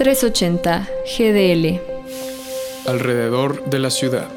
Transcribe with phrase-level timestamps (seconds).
[0.00, 1.78] 380 GDL.
[2.88, 4.30] Alrededor de la ciudad.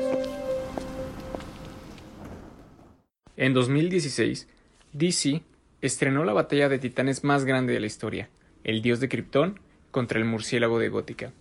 [3.37, 4.49] En 2016,
[4.91, 5.41] DC
[5.79, 8.29] estrenó la batalla de titanes más grande de la historia,
[8.65, 9.61] el dios de Krypton
[9.91, 11.31] contra el murciélago de Gótica.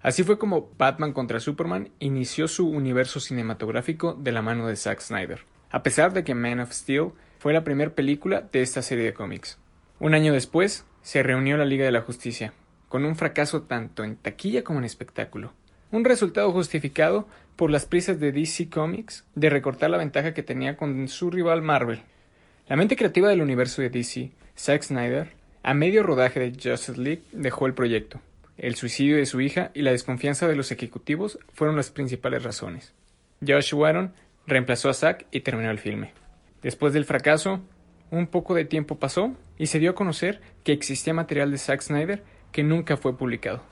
[0.00, 5.00] Así fue como Batman contra Superman inició su universo cinematográfico de la mano de Zack
[5.00, 5.40] Snyder,
[5.72, 7.10] a pesar de que Man of Steel
[7.40, 9.58] fue la primera película de esta serie de cómics.
[9.98, 12.52] Un año después, se reunió la Liga de la Justicia,
[12.92, 15.54] con un fracaso tanto en taquilla como en espectáculo.
[15.92, 17.26] Un resultado justificado
[17.56, 21.62] por las prisas de DC Comics de recortar la ventaja que tenía con su rival
[21.62, 22.02] Marvel.
[22.68, 25.30] La mente creativa del universo de DC, Zack Snyder,
[25.62, 28.20] a medio rodaje de Justice League dejó el proyecto.
[28.58, 32.92] El suicidio de su hija y la desconfianza de los ejecutivos fueron las principales razones.
[33.40, 34.12] Josh Whedon
[34.46, 36.12] reemplazó a Zack y terminó el filme.
[36.62, 37.62] Después del fracaso,
[38.10, 41.80] un poco de tiempo pasó y se dio a conocer que existía material de Zack
[41.80, 43.62] Snyder que nunca fue publicado.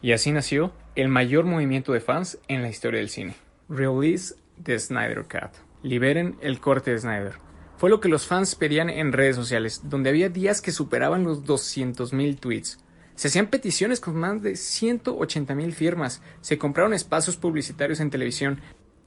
[0.00, 3.34] Y así nació el mayor movimiento de fans en la historia del cine.
[3.68, 5.52] Release the Snyder Cut.
[5.82, 7.34] Liberen el corte de Snyder.
[7.76, 11.44] Fue lo que los fans pedían en redes sociales, donde había días que superaban los
[11.44, 12.78] 200.000 tweets.
[13.14, 18.60] Se hacían peticiones con más de 180.000 firmas, se compraron espacios publicitarios en televisión,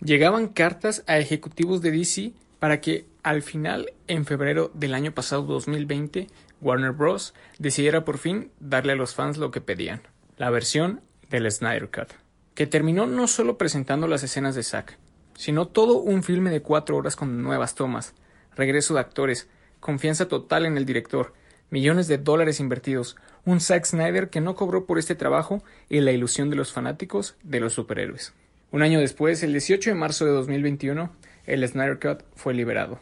[0.04, 5.44] llegaban cartas a ejecutivos de DC para que al final, en febrero del año pasado
[5.44, 6.28] 2020,
[6.64, 7.34] Warner Bros.
[7.60, 10.02] decidiera por fin darle a los fans lo que pedían,
[10.38, 12.14] la versión del Snyder Cut,
[12.56, 14.98] que terminó no solo presentando las escenas de Zack,
[15.36, 18.14] sino todo un filme de cuatro horas con nuevas tomas,
[18.56, 21.34] regreso de actores, confianza total en el director,
[21.70, 26.12] millones de dólares invertidos, un Zack Snyder que no cobró por este trabajo y la
[26.12, 28.34] ilusión de los fanáticos de los superhéroes.
[28.72, 31.12] Un año después, el 18 de marzo de 2021,
[31.46, 33.00] el Snyder Cut fue liberado,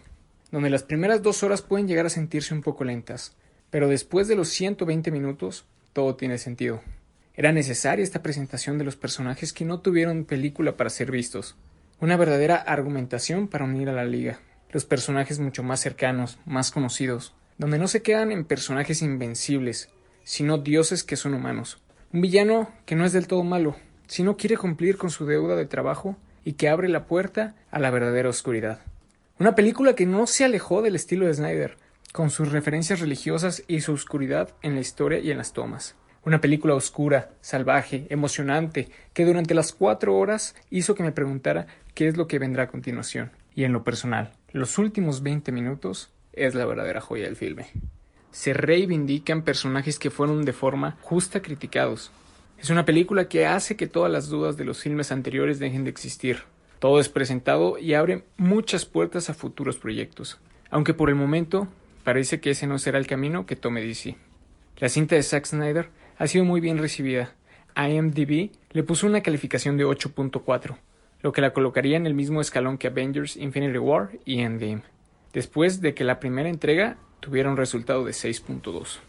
[0.52, 3.36] donde las primeras dos horas pueden llegar a sentirse un poco lentas,
[3.72, 6.81] pero después de los 120 minutos, todo tiene sentido.
[7.33, 11.55] Era necesaria esta presentación de los personajes que no tuvieron película para ser vistos.
[12.00, 14.40] Una verdadera argumentación para unir a la liga.
[14.72, 19.90] Los personajes mucho más cercanos, más conocidos, donde no se quedan en personajes invencibles,
[20.23, 21.81] sino dioses que son humanos.
[22.13, 23.75] Un villano que no es del todo malo,
[24.07, 27.91] sino quiere cumplir con su deuda de trabajo y que abre la puerta a la
[27.91, 28.81] verdadera oscuridad.
[29.40, 31.78] Una película que no se alejó del estilo de Snyder,
[32.11, 35.95] con sus referencias religiosas y su oscuridad en la historia y en las tomas.
[36.23, 42.07] Una película oscura, salvaje, emocionante, que durante las cuatro horas hizo que me preguntara qué
[42.07, 43.31] es lo que vendrá a continuación.
[43.55, 47.67] Y en lo personal, los últimos 20 minutos es la verdadera joya del filme.
[48.31, 52.11] Se reivindican personajes que fueron de forma justa criticados.
[52.57, 55.89] Es una película que hace que todas las dudas de los filmes anteriores dejen de
[55.89, 56.43] existir.
[56.79, 60.39] Todo es presentado y abre muchas puertas a futuros proyectos.
[60.69, 61.67] Aunque por el momento
[62.03, 64.16] Parece que ese no será el camino que tome DC.
[64.78, 67.35] La cinta de Zack Snyder ha sido muy bien recibida.
[67.75, 70.78] IMDb le puso una calificación de 8.4,
[71.22, 74.81] lo que la colocaría en el mismo escalón que Avengers Infinity War y Endgame,
[75.31, 79.00] después de que la primera entrega tuviera un resultado de 6.2.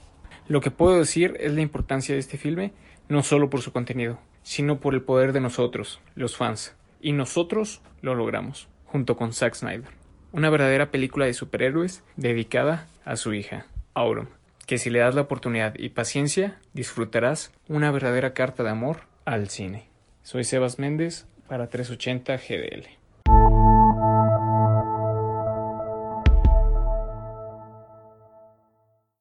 [0.48, 2.72] Lo que puedo decir es la importancia de este filme,
[3.08, 6.74] no solo por su contenido, sino por el poder de nosotros, los fans.
[7.00, 10.01] Y nosotros lo logramos, junto con Zack Snyder
[10.32, 14.28] una verdadera película de superhéroes dedicada a su hija, Autumn,
[14.66, 19.48] que si le das la oportunidad y paciencia, disfrutarás una verdadera carta de amor al
[19.48, 19.86] cine.
[20.22, 23.01] Soy Sebas Méndez para 380 GDL.